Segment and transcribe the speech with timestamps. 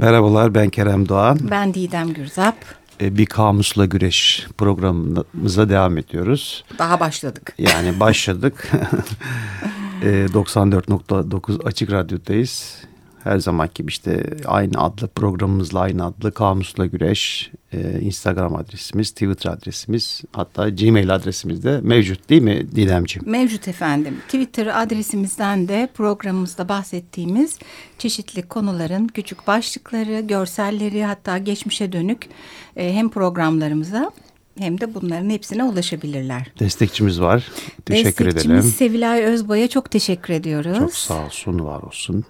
[0.00, 1.38] Merhabalar ben Kerem Doğan.
[1.50, 2.54] Ben Didem Gürzap.
[3.00, 6.64] Ee, bir kamusla güreş programımıza devam ediyoruz.
[6.78, 7.54] Daha başladık.
[7.58, 8.70] Yani başladık.
[10.02, 12.76] 94.9 Açık Radyo'dayız.
[13.24, 17.50] Her zamanki gibi işte aynı adlı programımızla aynı adlı Kamusla Güreş.
[17.72, 23.30] Ee, Instagram adresimiz, Twitter adresimiz hatta Gmail adresimiz de mevcut değil mi Didemciğim?
[23.30, 24.16] Mevcut efendim.
[24.26, 27.58] Twitter adresimizden de programımızda bahsettiğimiz
[27.98, 32.28] çeşitli konuların küçük başlıkları, görselleri hatta geçmişe dönük
[32.76, 34.10] e, hem programlarımıza
[34.58, 36.52] hem de bunların hepsine ulaşabilirler.
[36.58, 37.48] Destekçimiz var.
[37.86, 38.76] Teşekkür Destekçimiz edelim.
[38.78, 40.78] Sevilay Özbay'a çok teşekkür ediyoruz.
[40.78, 42.24] Çok sağ olsun, var olsun.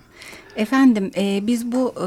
[0.57, 2.07] Efendim e, biz bu e,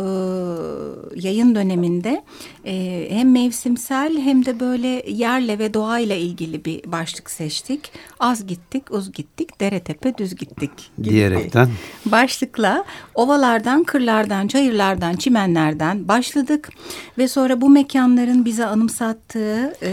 [1.20, 2.24] yayın döneminde
[2.66, 7.92] e, hem mevsimsel hem de böyle yerle ve doğayla ilgili bir başlık seçtik.
[8.20, 10.72] Az gittik, uz gittik, dere tepe düz gittik.
[10.98, 11.70] gibi Diyerekten.
[12.06, 12.84] Başlıkla
[13.16, 16.70] ovalardan, kırlardan, çayırlardan, çimenlerden başladık.
[17.18, 19.90] Ve sonra bu mekanların bize anımsattığı e,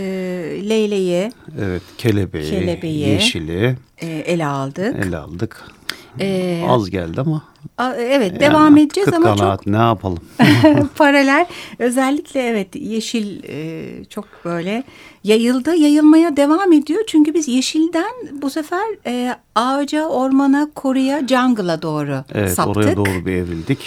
[0.69, 3.09] leyleği Evet, kelebeği, Kelebeği.
[3.09, 5.05] yeşili e, ele aldık.
[5.07, 5.65] ele aldık.
[6.21, 7.50] E, Az geldi ama.
[7.99, 10.19] Evet yani devam edeceğiz kıt ama çok kanaat, ne yapalım?
[10.97, 11.47] paralel
[11.79, 14.85] özellikle evet yeşil e, çok böyle
[15.25, 18.11] yayıldı yayılmaya devam ediyor çünkü biz yeşilden
[18.43, 22.77] bu sefer e, ağaca ormana koruya jungle'a doğru Evet, saptık.
[22.77, 23.79] oraya doğru bir evrildik.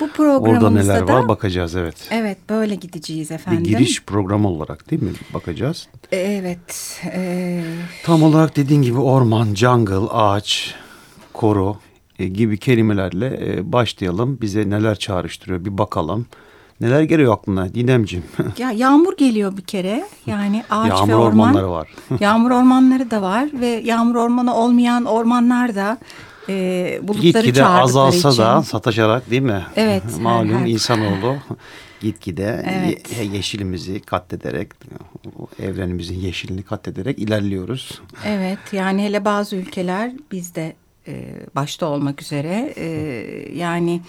[0.00, 1.96] Bu Orada programımızda neler da var bakacağız evet.
[2.10, 3.64] evet böyle gideceğiz Bir efendim.
[3.64, 5.88] giriş programı olarak değil mi bakacağız?
[6.12, 7.00] Evet.
[7.14, 7.62] e,
[8.04, 10.74] Tam olarak dediğin gibi orman, jungle, ağaç,
[11.32, 11.76] koru
[12.28, 14.38] gibi kelimelerle e, başlayalım.
[14.40, 16.26] Bize neler çağrıştırıyor bir bakalım.
[16.80, 18.24] Neler geliyor aklına Didemciğim?
[18.58, 21.28] ya yağmur geliyor bir kere yani ağaç Yağmur ve orman.
[21.48, 21.88] ormanları var.
[22.20, 25.98] yağmur ormanları da var ve yağmur ormanı olmayan ormanlar da
[26.48, 28.42] e, bulutları Gitgide azalsa için.
[28.42, 29.62] da sataşarak değil mi?
[29.76, 31.36] Evet, Malum her- her- insanoğlu
[32.00, 33.18] gitgide Evet.
[33.18, 34.68] ye- yeşilimizi katlederek,
[35.62, 38.00] evrenimizin yeşilini katlederek ilerliyoruz.
[38.26, 40.72] Evet yani hele bazı ülkeler bizde
[41.08, 41.24] e,
[41.54, 42.86] başta olmak üzere e,
[43.58, 44.00] yani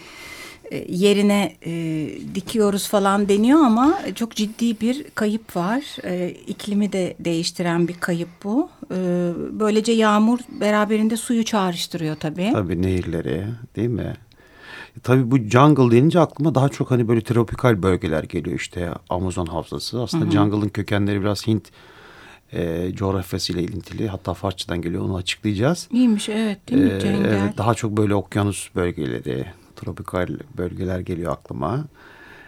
[0.71, 1.71] e, yerine e,
[2.35, 5.83] dikiyoruz falan deniyor ama çok ciddi bir kayıp var.
[6.03, 8.69] E, iklimi de değiştiren bir kayıp bu.
[8.91, 8.95] E,
[9.51, 12.49] böylece yağmur beraberinde suyu çağrıştırıyor tabii.
[12.53, 14.13] Tabii nehirleri değil mi?
[14.97, 19.45] E, Tabii bu jungle denince aklıma daha çok hani böyle tropikal bölgeler geliyor işte Amazon
[19.45, 20.01] havzası.
[20.01, 21.69] Aslında jungle'ın kökenleri biraz Hint
[22.53, 24.07] e, coğrafyasıyla ilintili.
[24.07, 25.87] Hatta Farsçadan geliyor onu açıklayacağız.
[25.91, 27.25] İyiymiş evet değil mi Cengel?
[27.25, 30.27] evet, daha çok böyle okyanus bölgeleri, tropikal
[30.57, 31.85] bölgeler geliyor aklıma.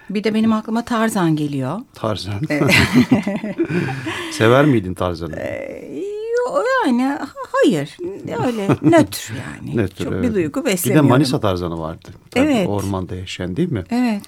[0.10, 1.80] Bir de benim aklıma Tarzan geliyor.
[1.94, 2.42] Tarzan.
[4.32, 5.32] Sever miydin Tarzan'ı?
[5.32, 7.98] Yo, Yani ha- hayır
[8.46, 9.78] öyle nötr yani.
[9.78, 10.24] Nötr, Çok evet.
[10.24, 11.10] bir duygu Bir de beslemiyorum.
[11.10, 12.10] Manisa Tarzan'ı vardı.
[12.32, 12.68] Tabii, Evet.
[12.70, 13.84] Ormanda yaşayan değil mi?
[13.90, 14.22] Evet.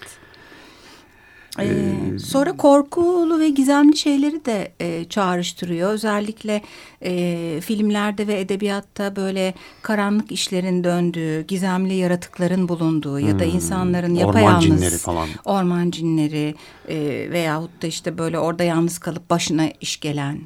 [1.59, 1.65] Ee,
[2.19, 5.91] sonra korkulu ve gizemli şeyleri de e, çağrıştırıyor.
[5.91, 6.61] Özellikle
[7.03, 14.17] e, filmlerde ve edebiyatta böyle karanlık işlerin döndüğü, gizemli yaratıkların bulunduğu ya da insanların Hmm.
[14.17, 15.27] Orman yapayalnız cinleri falan.
[15.45, 16.55] orman cinleri
[16.89, 20.39] e, veyahut da işte böyle orada yalnız kalıp başına iş gelen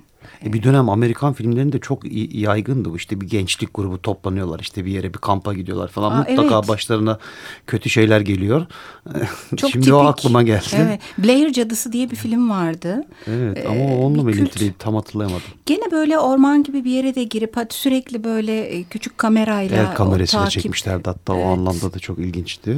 [0.45, 2.97] E, bir dönem Amerikan filmlerinde çok yaygındı bu.
[2.97, 4.59] İşte bir gençlik grubu toplanıyorlar.
[4.59, 6.11] işte bir yere bir kampa gidiyorlar falan.
[6.11, 6.67] Aa, Mutlaka evet.
[6.67, 7.19] başlarına
[7.67, 8.65] kötü şeyler geliyor.
[9.57, 10.19] Çok Şimdi o tipik.
[10.19, 10.65] aklıma geldi.
[10.75, 10.99] Evet.
[11.17, 13.03] Blair Cadısı diye bir film vardı.
[13.27, 15.41] Evet, Ee, ama onunla mı ilintili tam hatırlayamadım.
[15.65, 20.45] Gene böyle orman gibi bir yere de girip sürekli böyle e, küçük kamerayla El kamerasıyla
[20.45, 21.47] o takip- çekmişlerdi hatta o Evet.
[21.47, 22.77] anlamda da çok ilginçti.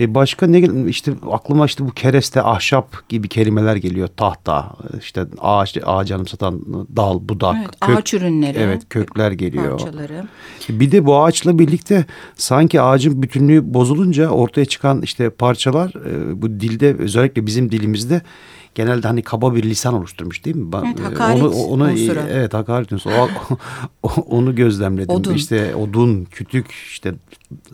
[0.00, 4.08] E başka ne gel- işte aklıma işte bu kereste, ahşap gibi kelimeler geliyor.
[4.16, 6.60] Tahta, işte ağaç, ağacı anımsatan
[6.96, 8.58] dal, budak, Evet, ağaç ürünleri.
[8.58, 9.78] Evet, kökler geliyor.
[9.78, 10.24] Parçaları.
[10.68, 12.04] Bir de bu ağaçla birlikte
[12.36, 18.22] sanki ağacın bütünlüğü bozulunca ortaya çıkan işte parçalar e, bu dilde özellikle bizim dilimizde
[18.76, 20.66] genelde hani kaba bir lisan oluşturmuş değil mi?
[20.86, 22.20] Evet, e, hakaret onu, onu, unsuru.
[22.30, 23.12] Evet hakaret unsuru.
[24.02, 25.14] O, onu gözlemledim.
[25.16, 25.34] Odun.
[25.34, 27.14] İşte odun, kütük, işte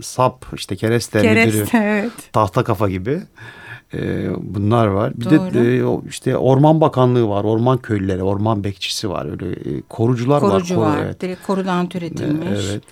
[0.01, 2.13] sap, işte kereste, Kereste müdürü, evet.
[2.33, 3.23] tahta kafa gibi.
[3.95, 5.13] e, bunlar var.
[5.17, 5.55] Bir Doğru.
[5.55, 9.27] de e, işte Orman Bakanlığı var, orman köylüleri, orman bekçisi var.
[9.31, 10.87] Öyle e, korucular Korucu var.
[10.89, 11.05] koru- var.
[11.05, 11.21] evet.
[11.21, 12.61] Direkt korudan türetilmiş.
[12.71, 12.83] Evet.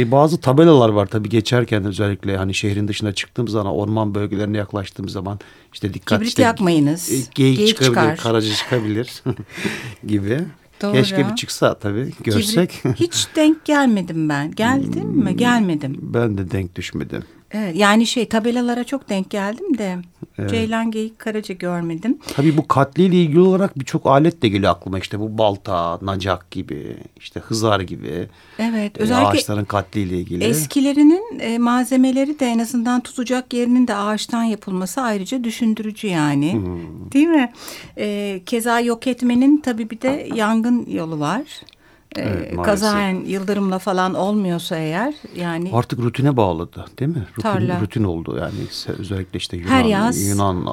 [0.00, 5.12] E, bazı tabelalar var tabii geçerken özellikle hani şehrin dışına çıktığımız zaman orman bölgelerine yaklaştığımız
[5.12, 5.38] zaman
[5.72, 7.10] işte dikkat Kibrit işte, yakmayınız.
[7.12, 8.16] e, geyik, Geyik çıkabilir, çıkar.
[8.16, 9.22] karaca çıkabilir
[10.06, 10.40] gibi.
[10.82, 10.92] Doğru.
[10.92, 12.70] Keşke bir çıksa tabii görsek.
[12.70, 14.50] Kibrit hiç denk gelmedim ben.
[14.50, 15.36] Geldin mi?
[15.36, 15.96] Gelmedim.
[16.02, 17.22] ben de denk düşmedim.
[17.52, 19.98] Evet, yani şey tabelalara çok denk geldim de
[20.40, 20.50] Evet.
[20.50, 22.18] Ceylan Geyik Karaca görmedim.
[22.34, 24.98] Tabii bu katliyle ilgili olarak birçok alet de geliyor aklıma.
[24.98, 28.28] İşte bu balta, nacak gibi, işte hızar gibi.
[28.58, 30.44] Evet e, özellikle ağaçların katliyle ilgili.
[30.44, 36.52] eskilerinin e, malzemeleri de en azından tutacak yerinin de ağaçtan yapılması ayrıca düşündürücü yani.
[36.52, 37.12] Hmm.
[37.12, 37.52] Değil mi?
[37.98, 41.42] E, keza yok etmenin tabii bir de yangın yolu var.
[42.16, 42.64] Evet, maalesef.
[42.64, 47.26] kazaen yıldırımla falan olmuyorsa eğer yani Artık rutine bağladı değil mi?
[47.30, 47.80] Rutin, Tarla.
[47.80, 48.54] rutin oldu yani
[48.98, 50.22] özellikle işte Yunan, Her yaz.
[50.22, 50.66] Yunan,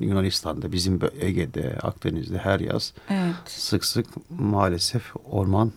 [0.00, 3.34] e, Yunanistan'da bizim Ege'de, Akdeniz'de her yaz evet.
[3.46, 5.72] sık sık maalesef orman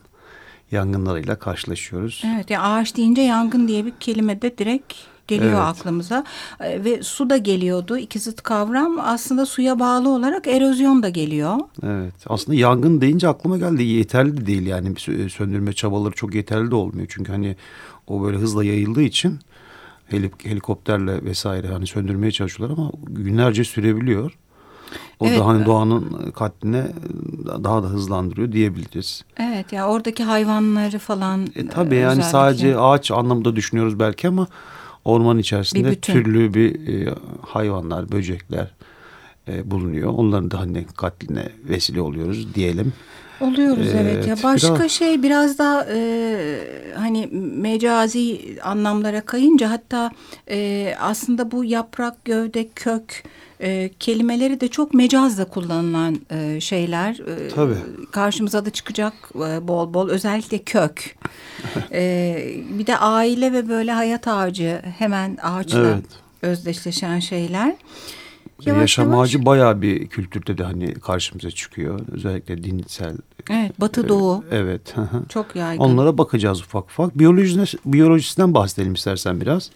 [0.72, 2.24] yangınlarıyla karşılaşıyoruz.
[2.36, 4.94] Evet ya ağaç deyince yangın diye bir kelime de direkt
[5.30, 5.62] geliyor Evet.
[5.80, 6.24] aklımıza.
[6.60, 7.98] E, ve su da geliyordu.
[7.98, 11.56] İki zıt kavram aslında suya bağlı olarak erozyon da geliyor.
[11.84, 12.14] Evet.
[12.28, 13.84] Aslında yangın deyince aklıma geldi.
[13.84, 14.94] Yeterli de değil yani.
[15.30, 17.08] Söndürme çabaları çok yeterli de olmuyor.
[17.10, 17.56] Çünkü hani
[18.08, 19.40] o böyle hızla yayıldığı için
[20.12, 24.38] helik- helikopterle vesaire hani söndürmeye çalışıyorlar ama günlerce sürebiliyor.
[25.20, 25.40] O Evet.
[25.40, 26.88] da hani doğanın katline
[27.64, 29.24] daha da hızlandırıyor diyebiliriz.
[29.40, 31.48] Evet ya oradaki hayvanları falan.
[31.56, 32.30] E tabii yani özellikle.
[32.30, 34.48] sadece ağaç anlamında düşünüyoruz belki ama
[35.06, 36.14] orman içerisinde Bir bütün.
[36.14, 38.68] türlü bir e, hayvanlar, böcekler
[39.52, 40.14] e, bulunuyor.
[40.14, 42.94] Onların da hani katline vesile oluyoruz diyelim.
[43.42, 45.98] Oluyoruz evet, ya Evet, başka biraz- şey biraz daha e,
[46.96, 50.12] hani mecazi anlamlara kayınca hatta
[50.50, 53.24] e, aslında bu yaprak gövde kök
[53.62, 57.76] e, kelimeleri de çok mecazla kullanılan e, şeyler E, Tabii.
[58.12, 61.16] karşımıza da çıkacak e, bol bol özellikle kök
[61.92, 62.36] E,
[62.80, 66.06] bir de aile ve böyle hayat ağacı hemen ağaçla Evet.
[66.42, 67.76] özdeşleşen şeyler
[68.66, 72.00] Yaşam ağacı bayağı bir kültürde de hani karşımıza çıkıyor.
[72.12, 73.16] Özellikle dinsel.
[73.50, 74.98] evet batı doğu Evet.
[74.98, 75.26] hı hı.
[75.30, 75.84] çok yaygın.
[75.84, 77.20] Onlara bakacağız ufak ufak.
[77.20, 79.72] Biyolojisine, biyolojisinden bahsedelim istersen biraz.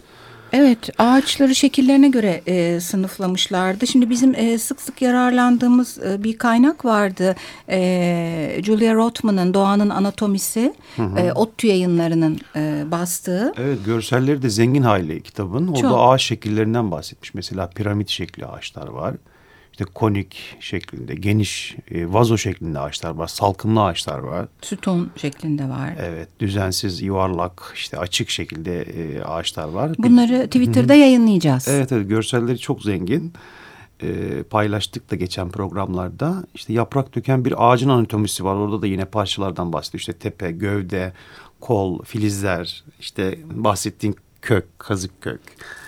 [0.54, 3.88] Evet, ağaçları şekillerine göre e, sınıflamışlardı.
[3.88, 7.36] Şimdi bizim e, sık sık yararlandığımız e, bir kaynak vardı.
[7.70, 10.74] E, Julia Rothman'ın Doğanın Anatomisi,
[11.18, 13.54] e, ODTÜ yayınlarının e, bastığı.
[13.58, 15.68] Evet görselleri de zengin hali kitabın.
[15.68, 16.00] Orada Çok.
[16.00, 17.34] ağaç şekillerinden bahsetmiş.
[17.34, 19.16] Mesela piramit şekli ağaçlar var.
[19.74, 23.28] İşte konik şeklinde, geniş e, vazo şeklinde ağaçlar var.
[23.28, 24.48] Salkımlı ağaçlar var.
[24.62, 25.96] Sütun şeklinde var.
[26.00, 29.92] Evet düzensiz, yuvarlak, işte açık şekilde e, ağaçlar var.
[29.98, 31.68] Bunları Twitter'da yayınlayacağız.
[31.68, 33.34] Evet evet görselleri çok zengin.
[34.04, 36.44] Ee, paylaştık da geçen programlarda.
[36.56, 38.56] İşte yaprak döken bir ağacın anatomisi var.
[38.56, 40.00] Orada da yine parçalardan bahsediyor.
[40.00, 41.14] İşte tepe, gövde,
[41.60, 45.42] kol, filizler, işte bahsettiğin kök, kazık kök.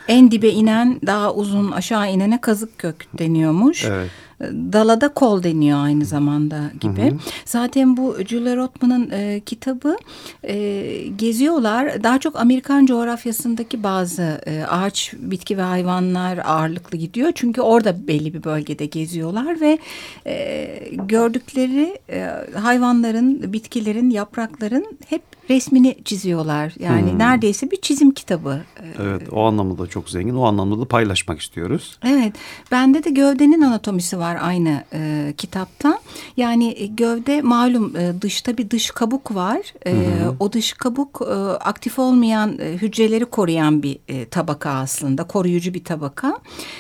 [0.07, 3.86] En dibe inen daha uzun aşağı inene kazık kök deniyormuş.
[3.86, 4.10] Evet.
[4.52, 7.13] Dalada kol deniyor aynı zamanda gibi.
[7.46, 9.98] Zaten bu Julia Rothman'ın e, kitabı
[10.44, 12.04] e, geziyorlar.
[12.04, 17.31] Daha çok Amerikan coğrafyasındaki bazı e, ağaç, bitki ve hayvanlar ağırlıklı gidiyor.
[17.36, 19.78] Çünkü orada belli bir bölgede geziyorlar ve
[20.25, 22.30] e, gördükleri e,
[22.60, 26.74] hayvanların, bitkilerin, yaprakların hep resmini çiziyorlar.
[26.80, 28.62] Yani neredeyse bir çizim kitabı.
[29.01, 30.36] Evet o anlamda da çok zengin.
[30.36, 32.00] O anlamda da paylaşmak istiyoruz.
[32.06, 32.33] Evet,
[32.71, 36.00] bende de gövdenin anatomisi var aynı e, kitapta.
[36.38, 39.74] Yani e, gövde malum e, dışta bir dış kabuk var.
[39.88, 39.94] E,
[40.39, 45.83] o dış kabuk e, aktif olmayan e, hücreleri koruyan bir e, tabaka aslında, koruyucu bir
[45.83, 46.39] tabaka.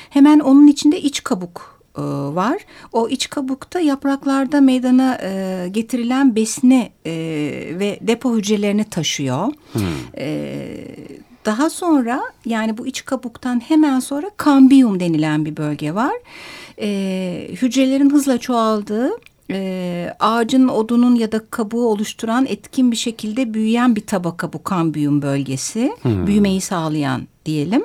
[0.09, 2.01] Hemen onun içinde iç kabuk e,
[2.35, 2.57] var.
[2.91, 7.11] O iç kabukta yapraklarda meydana e, getirilen besini e,
[7.79, 9.53] ve depo hücrelerini taşıyor.
[10.17, 10.67] E,
[11.45, 16.13] daha sonra yani bu iç kabuktan hemen sonra kambiyum denilen bir bölge var.
[16.81, 19.11] E, hücrelerin hızla çoğaldığı
[19.51, 25.21] e, ağacın odunun ya da kabuğu oluşturan etkin bir şekilde büyüyen bir tabaka bu kambiyum
[25.21, 25.95] bölgesi.
[26.05, 27.83] Büyümeyi sağlayan diyelim.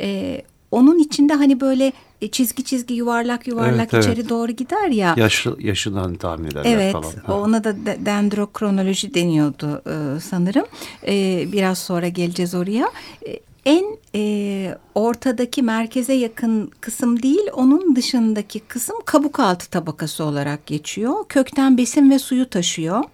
[0.00, 1.92] E, onun içinde hani böyle
[2.28, 4.28] çizgi çizgi yuvarlak yuvarlak Evet, içeri evet.
[4.28, 5.14] doğru gider ya.
[5.18, 7.12] Yaşı, yaşından tahmin ederler Evet, falan.
[7.26, 7.40] Ha.
[7.40, 10.64] ona da de- dendrokronoloji deniyordu e, sanırım.
[11.06, 12.90] E, biraz sonra geleceğiz oraya.
[13.28, 13.84] E, en
[14.14, 21.14] e, ortadaki merkeze yakın kısım değil, onun dışındaki kısım kabuk altı tabakası olarak geçiyor.
[21.28, 23.04] Kökten besin ve suyu taşıyor.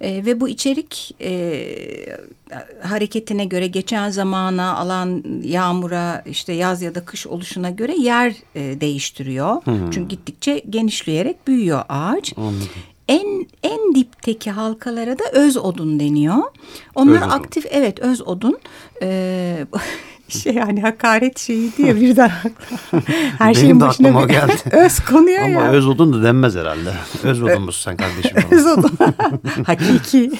[0.00, 1.66] E, ve bu içerik e,
[2.82, 8.80] hareketine göre geçen zamana, alan yağmura, işte yaz ya da kış oluşuna göre yer e,
[8.80, 9.62] değiştiriyor.
[9.66, 12.32] Çünkü gittikçe genişleyerek büyüyor ağaç.
[12.36, 12.68] Anladım.
[13.08, 16.36] En en dipteki halkalara da öz odun deniyor.
[16.94, 17.30] Onlar Öz odun.
[17.30, 18.58] aktif evet öz odun.
[19.02, 19.66] Ee,
[20.32, 23.02] şey yani hakaret şeyi diye birden aklıma.
[23.38, 24.52] Her Benim şeyin de başına bir geldi.
[24.76, 25.70] öz konuyor Ama ya.
[25.70, 26.92] öz odun da denmez herhalde.
[27.22, 28.36] Öz odunmuş sen kardeşim.
[28.50, 28.92] Öz odun.
[29.66, 30.30] Hakiki.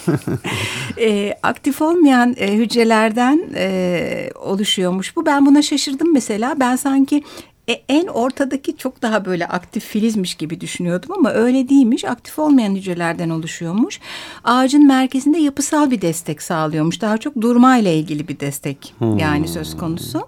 [1.00, 5.26] e, aktif olmayan e, hücrelerden e, oluşuyormuş bu.
[5.26, 6.54] Ben buna şaşırdım mesela.
[6.60, 7.22] Ben sanki
[7.70, 12.04] e, en ortadaki çok daha böyle aktif filizmiş gibi düşünüyordum ama öyle değilmiş.
[12.04, 14.00] Aktif olmayan hücrelerden oluşuyormuş.
[14.44, 17.00] Ağacın merkezinde yapısal bir destek sağlıyormuş.
[17.00, 20.26] Daha çok durmayla ilgili bir destek yani söz konusu.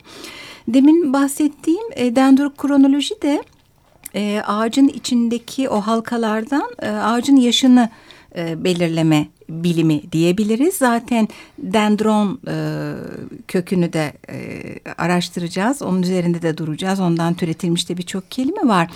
[0.69, 3.43] Demin bahsettiğim e, dendrokronoloji de
[4.15, 7.91] e, ağacın içindeki o halkalardan e, ağacın yaşını
[8.37, 10.75] e, belirleme bilimi diyebiliriz.
[10.75, 11.29] Zaten
[11.59, 12.57] dendron e,
[13.49, 14.63] kökünü de e,
[14.99, 15.83] araştıracağız.
[15.83, 17.01] Onun üzerinde de duracağız.
[17.01, 18.91] Ondan türetilmiş de birçok kelime var.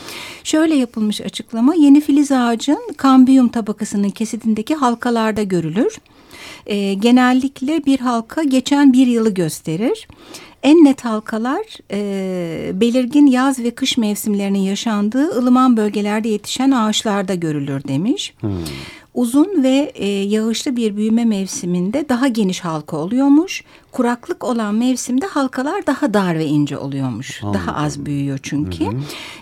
[0.45, 1.75] Şöyle yapılmış açıklama.
[1.75, 5.99] Yeni filiz ağacın kambiyum tabakasının kesidindeki halkalarda görülür.
[6.67, 10.09] E, genellikle bir halka geçen bir yılı gösterir.
[10.63, 17.85] En net halkalar e, belirgin yaz ve kış mevsimlerinin yaşandığı ılıman bölgelerde yetişen ağaçlarda görülür
[17.89, 18.35] demiş.
[18.41, 18.51] Hmm.
[19.21, 23.65] Uzun ve e, yağışlı bir büyüme mevsiminde daha geniş halka oluyormuş.
[23.93, 27.43] Kuraklık olan mevsimde halkalar daha dar ve ince oluyormuş.
[27.43, 28.85] Daha az büyüyor çünkü.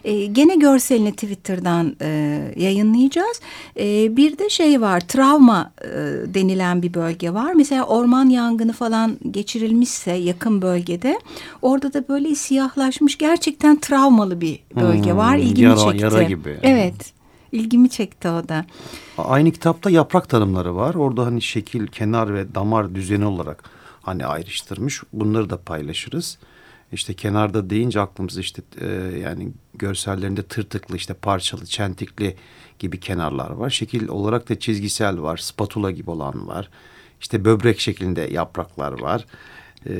[0.04, 2.08] E, gene görselini Twitter'dan e,
[2.56, 3.40] yayınlayacağız.
[3.78, 5.88] E, bir de şey var travma e,
[6.34, 7.52] denilen bir bölge var.
[7.52, 11.18] Mesela orman yangını falan geçirilmişse yakın bölgede
[11.62, 15.36] orada da böyle siyahlaşmış gerçekten travmalı bir bölge Hmm, var.
[15.36, 16.02] İlgimi yara- çekti.
[16.04, 16.56] yara gibi.
[16.62, 17.13] Evet.
[17.54, 18.64] İlgimi çekti o da.
[19.18, 20.94] Aynı kitapta yaprak tanımları var.
[20.94, 23.62] Orada hani şekil, kenar ve damar düzeni olarak
[24.02, 25.02] hani ayrıştırmış.
[25.12, 26.38] Bunları da paylaşırız.
[26.92, 28.86] İşte kenarda deyince aklımıza işte e,
[29.18, 32.36] yani görsellerinde tırtıklı işte parçalı, çentikli
[32.78, 33.70] gibi kenarlar var.
[33.70, 35.36] Şekil olarak da çizgisel var.
[35.36, 36.70] Spatula gibi olan var.
[37.20, 39.26] İşte böbrek şeklinde yapraklar var.
[39.86, 39.92] E,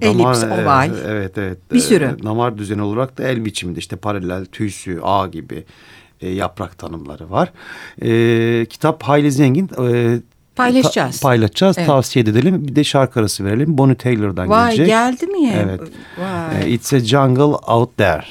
[0.00, 0.90] Elips, oval.
[0.90, 1.58] e, evet evet.
[1.72, 2.16] Bir E, sürü.
[2.24, 5.64] damar düzeni olarak da el biçiminde işte paralel, tüysü, ağ gibi
[6.22, 7.52] e, yaprak tanımları var.
[8.02, 9.70] E, kitap hayli zengin.
[9.88, 10.18] E,
[10.56, 11.20] Paylaşacağız.
[11.20, 11.78] ta- paylaşacağız.
[11.78, 11.86] Evet.
[11.86, 12.68] Tavsiye edelim.
[12.68, 13.78] Bir de şarkı arası verelim.
[13.78, 14.86] Bonnie Taylor'dan Vay gelecek.
[14.86, 15.52] geldi mi?
[15.64, 15.80] Evet.
[16.18, 16.62] Vay.
[16.64, 18.24] E, It's a jungle out there.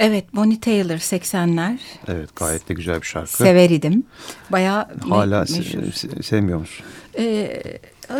[0.00, 1.78] Evet Bonnie Taylor 80'ler.
[2.08, 3.32] Evet gayet de güzel bir şarkı.
[3.32, 4.02] Sever idim.
[4.52, 5.78] Bayağı me- Hala se- meşhur.
[5.82, 6.86] se- sevmiyor musun?
[7.18, 7.62] Ee,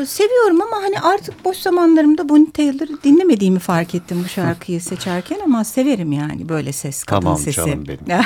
[0.06, 5.64] seviyorum ama hani artık boş zamanlarımda Bonnie Taylor'ı dinlemediğimi fark ettim bu şarkıyı seçerken ama
[5.64, 7.56] severim yani böyle ses kadın Tamam sesi.
[7.56, 8.00] canım benim.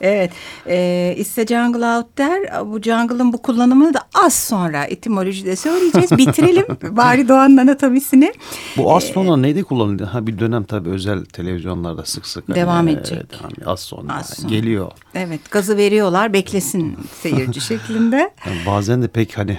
[0.00, 0.32] evet.
[0.66, 2.52] E, It's a Jungle Out There.
[2.66, 6.10] Bu jungle'ın bu kullanımını da az sonra etimolojide söyleyeceğiz.
[6.18, 8.32] Bitirelim bari Doğan'ın anatomisini.
[8.76, 10.04] Bu az sonra neyde kullanıldı?
[10.04, 12.48] Ha bir dönem tabii özel televizyonlarda sık sık.
[12.48, 13.18] hani, Devam e, edecek.
[13.32, 14.48] devam- az sonra Az sonra.
[14.48, 14.90] geliyor.
[15.14, 18.30] Evet gazı veriyorlar beklesin seyirci şeklinde.
[18.46, 19.58] Yani bazen de pek hani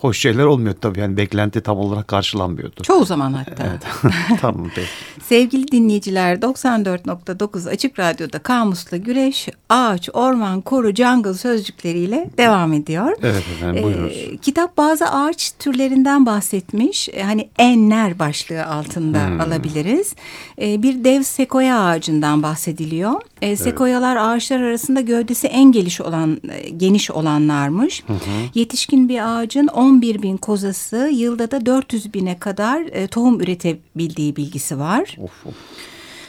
[0.00, 1.00] hoş şeyler olmuyor tabii.
[1.00, 2.82] Yani beklenti tam olarak karşılanmıyordu.
[2.82, 3.64] Çoğu zaman hatta.
[3.70, 4.12] Evet.
[4.40, 4.88] tamam peki.
[5.24, 13.16] Sevgili dinleyiciler 94.9 Açık Radyo'da Kamus'la Güreş, Ağaç, Orman, Koru, Jungle sözcükleriyle devam ediyor.
[13.22, 14.12] Evet efendim, buyurunuz.
[14.12, 17.08] Ee, kitap bazı ağaç türlerinden bahsetmiş.
[17.08, 19.40] Ee, hani enler başlığı altında Hmm.
[19.40, 20.14] alabiliriz.
[20.60, 23.12] Ee, bir dev sekoya ağacından bahsediliyor.
[23.42, 28.04] Ee, sekoyalar ağaçlar arasında gövdesi en geniş olan e, geniş olanlarmış.
[28.54, 34.78] Yetişkin bir ağacın 11 bin kozası yılda da 400 bine kadar e, tohum üretebildiği bilgisi
[34.78, 35.16] var.
[35.18, 35.54] Of of.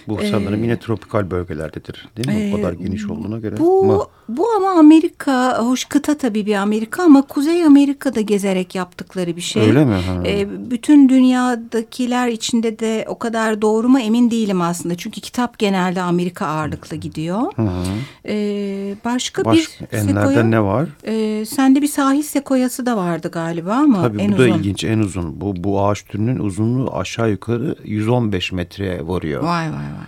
[0.07, 2.53] Bu sanırım yine tropikal bölgelerdedir değil mi?
[2.53, 3.55] o kadar geniş olduğuna göre.
[3.55, 8.75] Ee, Bu Ama bu ama Amerika, hoş kıta tabii bir Amerika ama Kuzey Amerika'da gezerek
[8.75, 9.63] yaptıkları bir şey.
[9.63, 9.93] Öyle mi?
[9.93, 10.23] Ha.
[10.25, 14.95] Ee, bütün dünyadakiler içinde de o kadar doğru mu emin değilim aslında.
[14.95, 17.41] Çünkü kitap genelde Amerika ağırlıklı gidiyor.
[18.27, 20.43] Ee, başka başka bir enlerde sekoya.
[20.43, 20.89] ne var?
[21.05, 24.99] Ee, sende bir sahil sekoyası da vardı galiba ama Tabii en bu da ilginç en
[24.99, 25.41] uzun.
[25.41, 29.43] Bu, bu ağaç türünün uzunluğu aşağı yukarı 115 metreye varıyor.
[29.43, 29.98] Vay vay vay.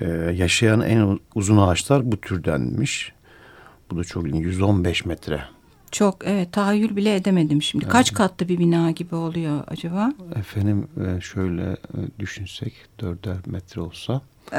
[0.00, 0.06] Ee,
[0.36, 3.12] yaşayan en uzun ağaçlar bu türdenmiş.
[3.90, 4.44] Bu da çok ilginç.
[4.44, 5.40] 115 metre.
[5.90, 7.88] Çok evet tahayyül bile edemedim şimdi.
[7.88, 10.12] Kaç katlı bir bina gibi oluyor acaba?
[10.36, 11.76] Efendim e, şöyle e,
[12.18, 14.20] düşünsek dörder metre olsa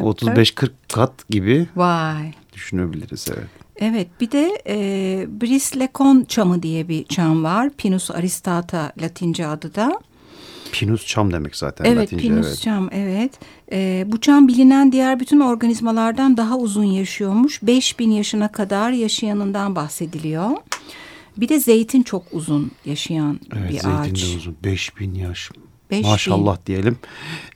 [0.00, 2.32] 35-40 kat gibi Vay.
[2.52, 3.48] düşünebiliriz evet.
[3.76, 4.76] Evet bir de e,
[5.40, 7.70] Brislecon çamı diye bir çam var.
[7.70, 10.00] Pinus aristata latince adı da.
[10.72, 12.22] Pinus çam demek zaten Evet Latince.
[12.22, 12.60] Pinus evet.
[12.60, 13.32] çam evet.
[13.72, 17.62] E, bu çam bilinen diğer bütün organizmalardan daha uzun yaşıyormuş.
[17.62, 20.50] 5000 yaşına kadar yaşayanından bahsediliyor.
[21.36, 24.22] Bir de zeytin çok uzun yaşayan Evet bir zeytin ağaç.
[24.22, 24.56] de uzun.
[24.64, 25.50] 5000 yaş.
[25.90, 26.10] 5000.
[26.10, 26.96] Maşallah diyelim.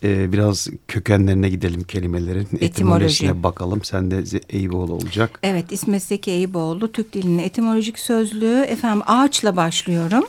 [0.04, 2.48] Ee, biraz kökenlerine gidelim kelimelerin.
[2.60, 3.84] Etimolojisine bakalım.
[3.84, 5.38] Sen de Eyüboğlu olacak.
[5.42, 10.24] Evet İsmet Zeki Eyüboğlu Türk dilinin etimolojik sözlüğü efendim ağaçla başlıyorum.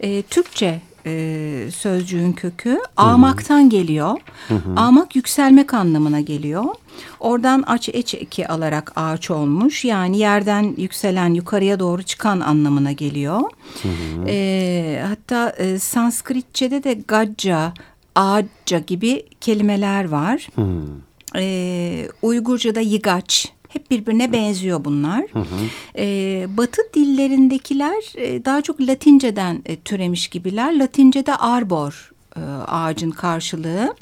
[0.00, 4.18] Ee, Türkçe e, sözcüğün kökü ağmaktan geliyor.
[4.76, 6.64] Ağmak yükselmek anlamına geliyor.
[7.20, 9.84] Oradan aç eç eki alarak ağaç olmuş.
[9.84, 13.40] Yani yerden yükselen yukarıya doğru çıkan anlamına geliyor.
[14.26, 17.72] Ee, hatta e, Sanskritçe'de de gacca,
[18.14, 20.48] ağaca gibi kelimeler var.
[21.36, 23.52] Ee, Uygurca'da yigaç.
[23.68, 25.24] Hep birbirine benziyor bunlar.
[25.98, 30.78] Ee, batı dillerindekiler e, daha çok Latinceden e, türemiş gibiler.
[30.78, 33.94] Latince'de arbor e, ağacın karşılığı.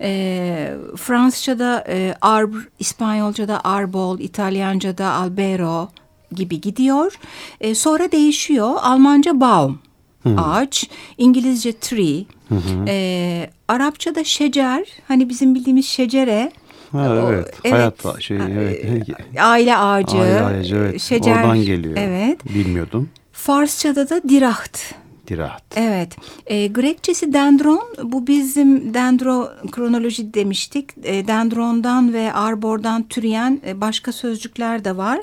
[0.00, 5.88] Ee, Fransızca'da e, arbor, İspanyolca'da arbol, İtalyanca'da albero
[6.32, 7.18] gibi gidiyor.
[7.60, 8.74] E, sonra değişiyor.
[8.82, 9.78] Almanca baum
[10.36, 12.24] ağaç, İngilizce tree,
[12.88, 16.52] e, Arapçada şecer, hani bizim bildiğimiz şecere.
[16.94, 17.54] Ha, O- evet.
[17.70, 19.08] Hayat şey evet.
[19.34, 21.00] e, Aile ağacı, Aile ağacı evet.
[21.00, 21.36] şecer.
[21.36, 21.96] Oradan geliyor.
[21.98, 22.54] Evet.
[22.54, 23.08] Bilmiyordum.
[23.32, 24.94] Farsçada da diraht.
[25.28, 25.62] Dirahat.
[25.76, 26.16] Evet.
[26.46, 27.82] E, Grekçesi dendron.
[28.02, 30.90] Bu bizim dendrokronoloji demiştik.
[31.02, 35.20] E, dendrondan ve arbordan türeyen e, başka sözcükler de var.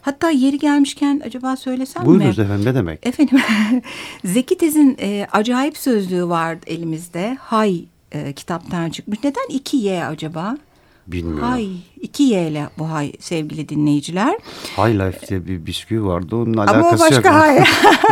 [0.00, 2.06] Hatta yeri gelmişken acaba söylesem mi?
[2.06, 3.06] Buyurunuz efendim ne demek?
[3.06, 3.40] Efendim
[4.24, 7.36] Zeki Tez'in e, acayip sözlüğü var elimizde.
[7.40, 9.18] Hay e, kitaptan çıkmış.
[9.24, 10.56] Neden iki Y acaba?
[11.06, 11.42] Bilmiyorum.
[11.48, 11.68] Hay.
[12.00, 14.34] iki Y ile bu hay sevgili dinleyiciler.
[14.76, 16.36] High Life diye bir bisküvi vardı.
[16.36, 17.24] Onun Ama o alakası yok.
[17.24, 17.58] başka hay.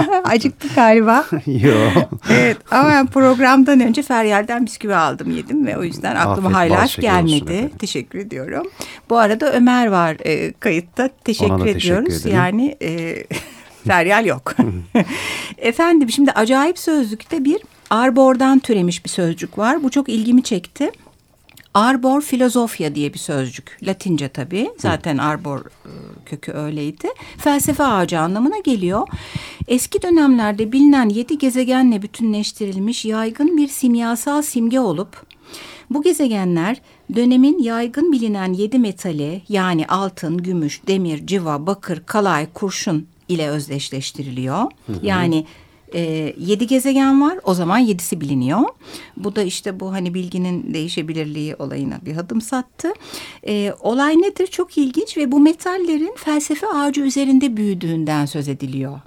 [0.24, 1.24] Acıktık galiba.
[1.46, 2.10] Yok.
[2.30, 6.84] evet ama ben programdan önce Feryal'den bisküvi aldım yedim ve o yüzden aklıma Afiyet, High
[6.84, 7.70] Life gelmedi.
[7.78, 8.66] Teşekkür ediyorum.
[9.10, 11.08] Bu arada Ömer var e, kayıtta.
[11.24, 12.20] Teşekkür Ona da teşekkür ediyoruz.
[12.26, 12.36] ederim.
[12.36, 13.24] yani e,
[13.86, 14.54] Feryal yok.
[15.58, 17.58] Efendim şimdi acayip sözlükte bir
[17.90, 19.82] arbordan türemiş bir sözcük var.
[19.82, 20.90] Bu çok ilgimi çekti.
[21.74, 23.78] Arbor filozofya diye bir sözcük.
[23.82, 24.70] Latince tabii.
[24.78, 25.92] Zaten arbor e,
[26.26, 27.08] kökü öyleydi.
[27.38, 29.08] Felsefe ağacı anlamına geliyor.
[29.68, 35.26] Eski dönemlerde bilinen yedi gezegenle bütünleştirilmiş yaygın bir simyasal simge olup
[35.90, 36.80] bu gezegenler
[37.14, 44.64] dönemin yaygın bilinen yedi metali yani altın, gümüş, demir, civa, bakır, kalay, kurşun ile özdeşleştiriliyor.
[45.02, 45.46] Yani
[45.94, 47.38] E, yedi gezegen var.
[47.44, 48.60] O zaman yedisi biliniyor.
[49.16, 52.92] Bu da işte bu hani bilginin değişebilirliği olayına bir adım sattı.
[53.48, 54.46] E, olay nedir?
[54.46, 59.00] Çok ilginç ve bu metallerin felsefe ağacı üzerinde büyüdüğünden söz ediliyor.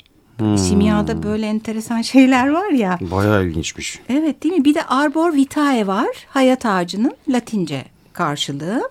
[0.58, 3.00] Simyada böyle enteresan şeyler var ya.
[3.02, 4.00] Bayağı ilginçmiş.
[4.10, 4.66] Evet değil mi?
[4.66, 6.08] Bir de Arbor Vitae var.
[6.28, 8.90] Hayat ağacının Latince karşılığı.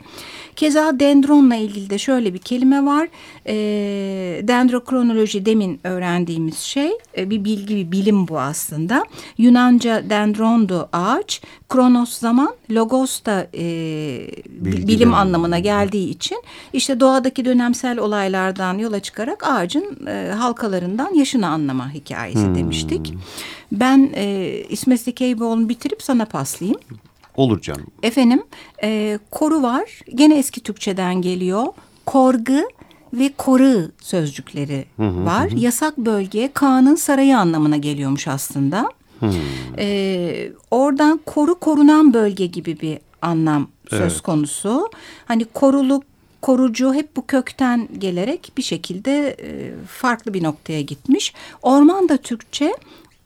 [0.57, 3.09] Keza dendronla ilgili de şöyle bir kelime var.
[3.47, 3.55] E,
[4.49, 9.05] dendrokronoloji demin öğrendiğimiz şey e, bir bilgi bir bilim bu aslında.
[9.39, 11.41] Yunanca dendrondu ağaç.
[11.69, 13.65] Kronos zaman, logos da e,
[14.49, 15.15] Bilgi bilim demek.
[15.15, 22.55] anlamına geldiği için işte doğadaki dönemsel olaylardan yola çıkarak ağacın e, halkalarından yaşını anlama hikayesi
[22.55, 23.15] demiştik.
[23.73, 26.81] Ben e, İsmet Zekeyboğlu'nu bitirip sana paslayayım.
[27.37, 27.87] Olur canım.
[28.03, 28.43] Efendim
[28.83, 31.67] e, koru var gene eski Türkçeden geliyor.
[32.07, 32.69] Korgu
[33.13, 35.51] ve koru sözcükleri var.
[35.51, 38.89] Yasak bölge Kaan'ın sarayı anlamına geliyormuş aslında.
[39.79, 44.91] E, oradan koru korunan bölge gibi bir anlam söz konusu.
[45.25, 46.05] Hani koruluk
[46.43, 51.35] korucu hep bu kökten gelerek bir şekilde e, farklı bir noktaya gitmiş.
[51.63, 52.73] Orman da Türkçe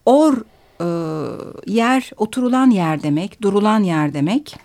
[0.07, 0.37] or
[0.81, 0.87] e,
[1.67, 4.57] yer oturulan yer demek, durulan yer demek.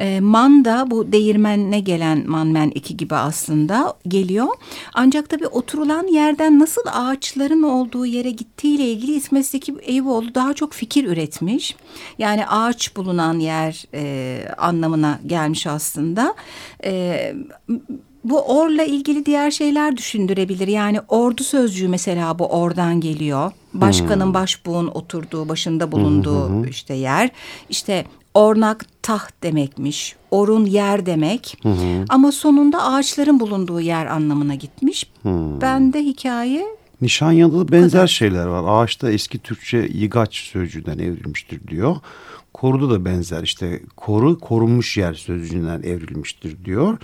[0.00, 4.48] E, man da bu değirmenine gelen manmen eki gibi aslında geliyor.
[4.94, 10.72] Ancak tabii oturulan yerden nasıl ağaçların olduğu yere gittiğiyle ilgili İsmet Zeki Eyüboğlu daha çok
[10.72, 11.76] fikir üretmiş.
[12.18, 16.34] Yani ağaç bulunan yer e, anlamına gelmiş aslında.
[16.84, 17.34] E,
[18.30, 20.68] bu orla ilgili diğer şeyler düşündürebilir.
[20.68, 23.52] Yani ordu sözcüğü mesela bu ordan geliyor.
[23.74, 27.30] Başkanın başbuğun oturduğu, başında bulunduğu işte yer.
[27.68, 30.16] İşte ornak taht demekmiş.
[30.30, 31.58] Orun yer demek.
[32.08, 35.10] Ama sonunda ağaçların bulunduğu yer anlamına gitmiş.
[35.60, 38.82] Ben de hikaye Nişanyan'da da benzer şeyler var.
[38.82, 41.96] Ağaçta eski Türkçe yıgaç sözcüğünden evrilmiştir diyor.
[42.56, 46.98] Koruda da benzer işte koru korunmuş yer sözcüğünden evrilmiştir diyor.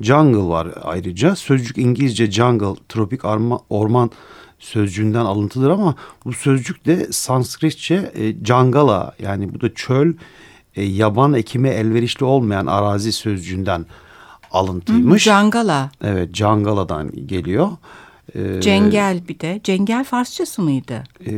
[0.00, 1.36] Jungle var ayrıca.
[1.36, 4.10] Sözcük İngilizce jungle tropik arma, orman
[4.58, 10.12] sözcüğünden alıntıdır ama bu sözcük de Sanskritçe e, jangala yani bu da çöl
[10.76, 13.86] e, yaban ekime elverişli olmayan arazi sözcüğünden
[14.50, 15.24] alıntıymış.
[15.24, 17.68] Cangala, Evet Cangala'dan geliyor.
[18.34, 19.60] Ee, cengel bir de.
[19.64, 21.04] Cengel Farsçası mıydı?
[21.26, 21.32] e,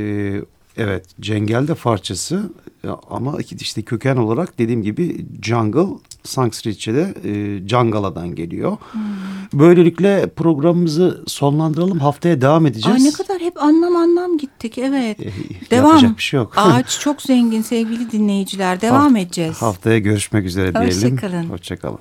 [0.76, 2.50] evet Cengel de Farsçası
[2.85, 5.87] Ya ama işte köken olarak dediğim gibi jungle
[6.24, 8.76] Sanskritçe'de e, Cangala'dan geliyor.
[9.54, 11.98] Böylelikle programımızı sonlandıralım.
[11.98, 13.02] Haftaya devam edeceğiz.
[13.02, 15.20] Ay ne kadar hep anlam anlam gittik evet.
[15.20, 15.30] E,
[15.70, 15.88] Devam.
[15.90, 16.52] yapacak bir şey yok.
[16.56, 18.80] Ağaç çok zengin sevgili dinleyiciler.
[18.80, 19.62] Devam Haft- edeceğiz.
[19.62, 20.88] Haftaya görüşmek üzere diyelim.
[21.12, 21.44] Hoşça kalın.
[21.48, 21.98] Hoşçakalın.